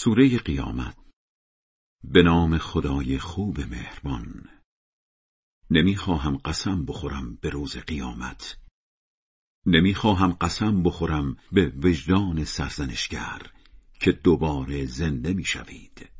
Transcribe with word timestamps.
سوره 0.00 0.38
قیامت 0.38 0.96
به 2.04 2.22
نام 2.22 2.58
خدای 2.58 3.18
خوب 3.18 3.60
مهربان 3.60 4.48
نمی‌خواهم 5.70 6.36
قسم 6.36 6.84
بخورم 6.84 7.34
به 7.34 7.50
روز 7.50 7.76
قیامت 7.76 8.58
نمی‌خواهم 9.66 10.32
قسم 10.32 10.82
بخورم 10.82 11.36
به 11.52 11.72
وجدان 11.82 12.44
سرزنشگر 12.44 13.52
که 14.00 14.12
دوباره 14.12 14.86
زنده 14.86 15.32
می‌شوید 15.34 16.10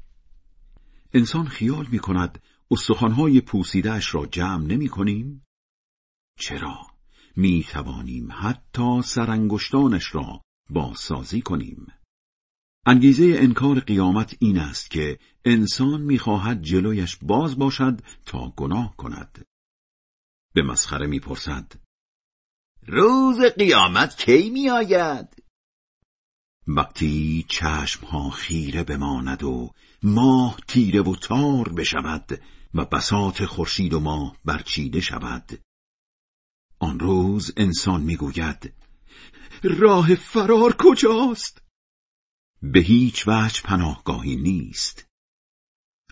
انسان 1.13 1.49
خیال 1.49 1.87
می 1.93 1.99
کند 1.99 2.43
استخوانهای 2.71 3.41
پوسیدهش 3.41 4.15
را 4.15 4.27
جمع 4.27 4.67
نمی 4.67 4.89
کنیم؟ 4.89 5.47
چرا؟ 6.39 6.87
می 7.37 7.65
توانیم 7.65 8.29
حتی 8.33 9.03
سرانگشتانش 9.03 10.15
را 10.15 10.41
بازسازی 10.71 11.43
کنیم. 11.43 11.87
انگیزه 12.87 13.37
انکار 13.39 13.81
قیامت 13.81 14.37
این 14.41 14.59
است 14.59 14.91
که 14.91 15.19
انسان 15.45 16.01
می‌خواهد 16.01 16.63
جلویش 16.63 17.17
باز 17.23 17.59
باشد 17.59 18.01
تا 18.27 18.53
گناه 18.57 18.97
کند. 18.97 19.45
به 20.55 20.63
مسخره 20.63 21.07
می‌پرسد 21.07 21.73
روز 22.87 23.41
قیامت 23.41 24.17
کی 24.17 24.51
می 24.51 24.71
آید؟ 24.71 25.43
وقتی 26.67 27.45
چشمها 27.49 28.31
خیره 28.31 28.85
بماند 28.85 29.45
و 29.45 29.71
ماه 30.03 30.59
تیره 30.69 31.03
و 31.03 31.17
تار 31.17 31.69
بشود 31.69 32.41
و 32.75 32.85
بساط 32.85 33.43
خورشید 33.43 33.95
و 33.95 34.01
ماه 34.01 34.37
برچیده 34.45 35.01
شود 35.01 35.61
آن 36.79 37.01
روز 37.01 37.53
انسان 37.57 38.03
می‌گوید 38.03 38.73
راه 39.63 40.15
فرار 40.15 40.77
کجاست؟ 40.79 41.68
به 42.63 42.81
هیچ 42.81 43.25
وجه 43.29 43.63
پناهگاهی 43.63 44.37
نیست. 44.37 45.07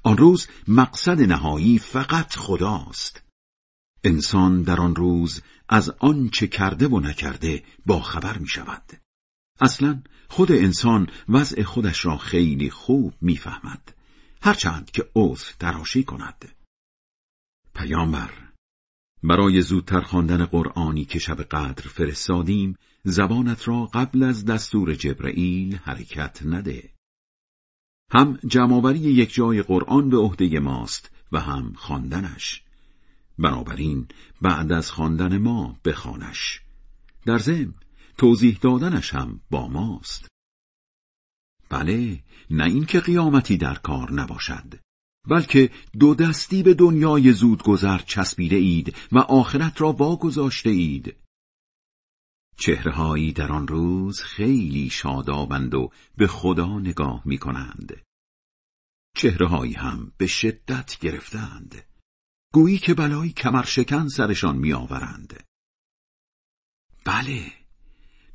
آن 0.02 0.16
روز 0.16 0.46
مقصد 0.68 1.20
نهایی 1.20 1.78
فقط 1.78 2.36
خداست. 2.36 3.22
انسان 4.04 4.62
در 4.62 4.80
آن 4.80 4.96
روز 4.96 5.42
از 5.68 5.90
آنچه 5.90 6.46
کرده 6.46 6.88
و 6.88 7.00
نکرده 7.00 7.64
با 7.86 8.00
خبر 8.00 8.38
می 8.38 8.48
شود 8.48 8.92
اصلا 9.60 10.02
خود 10.28 10.52
انسان 10.52 11.10
وضع 11.28 11.62
خودش 11.62 12.04
را 12.04 12.16
خیلی 12.16 12.70
خوب 12.70 13.14
می‌فهمد. 13.20 13.94
هرچند 14.42 14.90
که 14.90 15.10
عذر 15.14 15.52
تراشی 15.60 16.04
کند. 16.04 16.54
پیامبر 17.74 18.45
برای 19.26 19.62
زودتر 19.62 20.00
خواندن 20.00 20.44
قرآنی 20.44 21.04
که 21.04 21.18
شب 21.18 21.42
قدر 21.42 21.88
فرستادیم 21.88 22.76
زبانت 23.04 23.68
را 23.68 23.86
قبل 23.86 24.22
از 24.22 24.44
دستور 24.44 24.94
جبرئیل 24.94 25.76
حرکت 25.76 26.40
نده. 26.44 26.90
هم 28.12 28.38
جمعآوری 28.46 28.98
یک 28.98 29.34
جای 29.34 29.62
قرآن 29.62 30.10
به 30.10 30.16
عهده 30.16 30.60
ماست 30.60 31.10
و 31.32 31.40
هم 31.40 31.72
خواندنش. 31.76 32.62
بنابراین 33.38 34.06
بعد 34.42 34.72
از 34.72 34.90
خواندن 34.90 35.38
ما 35.38 35.76
بخوانش 35.84 36.60
در 37.24 37.38
ضمن 37.38 37.74
توضیح 38.18 38.58
دادنش 38.60 39.14
هم 39.14 39.40
با 39.50 39.68
ماست. 39.68 40.28
بله 41.68 42.22
نه 42.50 42.64
اینکه 42.64 43.00
قیامتی 43.00 43.56
در 43.56 43.74
کار 43.74 44.12
نباشد. 44.12 44.85
بلکه 45.28 45.70
دو 46.00 46.14
دستی 46.14 46.62
به 46.62 46.74
دنیای 46.74 47.32
زودگذر 47.32 47.98
چسبیده 47.98 48.56
اید 48.56 48.96
و 49.12 49.18
آخرت 49.18 49.80
را 49.80 49.92
واگذاشته 49.92 50.70
اید. 50.70 51.16
چهرههایی 52.58 53.32
در 53.32 53.52
آن 53.52 53.68
روز 53.68 54.20
خیلی 54.20 54.90
شادابند 54.90 55.74
و 55.74 55.90
به 56.16 56.26
خدا 56.26 56.78
نگاه 56.78 57.22
می 57.24 57.38
کنند 57.38 58.02
چهرههایی 59.16 59.72
هم 59.72 60.12
به 60.16 60.26
شدت 60.26 60.98
گرفتند. 61.00 61.82
گویی 62.52 62.78
که 62.78 62.94
بلایی 62.94 63.32
کمرشکن 63.32 64.08
سرشان 64.08 64.56
می 64.56 64.72
آورند 64.72 65.42
بله 67.04 67.52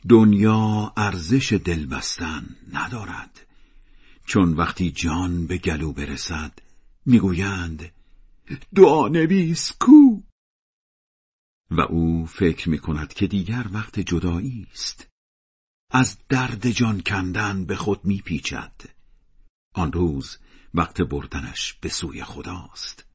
دنیا 0.10 0.94
ارزش 0.98 1.54
دل 1.54 1.86
بستن 1.86 2.56
ندارد. 2.74 3.48
چون 4.26 4.54
وقتی 4.54 4.92
جان 4.92 5.48
به 5.48 5.58
گلو 5.58 5.94
برسد 5.94 6.60
می‌گویند 7.06 7.92
دعا 8.76 9.08
نویس 9.08 9.72
کو. 9.72 10.22
و 11.72 11.82
او 11.82 12.26
فکر 12.26 12.70
می 12.70 12.80
کند 12.80 13.14
که 13.14 13.28
دیگر 13.28 13.66
وقت 13.72 14.00
جدایی 14.00 14.68
است. 14.72 15.08
از 15.92 16.18
درد 16.30 16.70
جان 16.70 17.02
کندن 17.02 17.66
به 17.66 17.76
خود 17.76 18.06
میپیچد. 18.06 18.82
آن 19.74 19.92
روز 19.92 20.38
وقت 20.74 21.02
بردنش 21.02 21.74
به 21.74 21.90
سوی 21.90 22.24
خداست. 22.24 23.06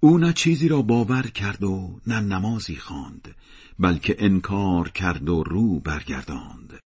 او 0.00 0.18
نه 0.18 0.32
چیزی 0.32 0.68
را 0.68 0.82
باور 0.82 1.22
کرد 1.22 1.64
و 1.64 2.00
نه 2.06 2.20
نمازی 2.20 2.76
خواند 2.76 3.34
بلکه 3.78 4.16
انکار 4.18 4.88
کرد 4.88 5.28
و 5.28 5.42
رو 5.42 5.80
برگرداند. 5.80 6.80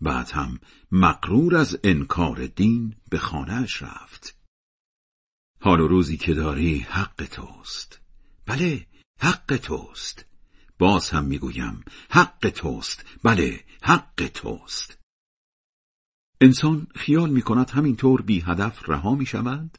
بعد 0.00 0.30
هم 0.30 0.60
مقرور 0.92 1.56
از 1.56 1.78
انکار 1.84 2.46
دین 2.46 2.96
به 3.10 3.18
خانهاش 3.18 3.82
رفت. 3.82 4.37
حال 5.60 5.80
و 5.80 5.88
روزی 5.88 6.16
که 6.16 6.34
داری 6.34 6.78
حق 6.78 7.24
توست. 7.30 8.00
بله 8.46 8.86
حق 9.20 9.56
توست. 9.56 10.24
باز 10.78 11.10
هم 11.10 11.24
می‌گویم 11.24 11.84
حق 12.10 12.50
توست. 12.54 13.04
بله 13.22 13.64
حق 13.82 14.30
توست. 14.34 14.98
انسان 16.40 16.86
خیال 16.94 17.30
می 17.30 17.42
کند 17.42 17.70
همینطور 17.70 18.22
بی 18.22 18.40
هدف 18.40 18.88
رها 18.88 19.14
می 19.14 19.26
شود؟ 19.26 19.76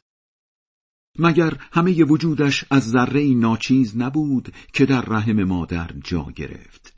مگر 1.18 1.56
همه 1.72 2.04
وجودش 2.04 2.64
از 2.70 2.90
ذره 2.90 3.34
ناچیز 3.34 3.96
نبود 3.96 4.54
که 4.72 4.86
در 4.86 5.00
رحم 5.00 5.44
مادر 5.44 5.90
جا 6.04 6.26
گرفت؟ 6.36 6.94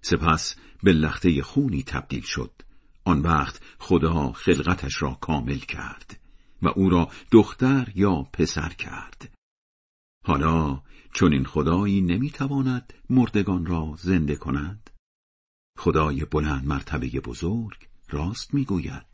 سپس 0.00 0.56
به 0.82 0.92
لخته 0.92 1.42
خونی 1.42 1.82
تبدیل 1.82 2.22
شد. 2.22 2.52
آن 3.04 3.20
وقت 3.20 3.60
خدا 3.78 4.32
خلقتش 4.32 5.02
را 5.02 5.14
کامل 5.14 5.58
کرد. 5.58 6.20
و 6.62 6.68
او 6.68 6.90
را 6.90 7.10
دختر 7.30 7.92
یا 7.94 8.22
پسر 8.22 8.68
کرد. 8.68 9.34
حالا 10.24 10.82
چون 11.12 11.32
این 11.32 11.44
خدایی 11.44 12.00
نمی‌تواند 12.00 12.92
مردگان 13.10 13.66
را 13.66 13.94
زنده 13.98 14.36
کند؟ 14.36 14.90
خدای 15.78 16.24
بلند 16.24 16.66
مرتبه 16.66 17.08
بزرگ 17.08 17.88
راست 18.08 18.54
می‌گوید. 18.54 19.04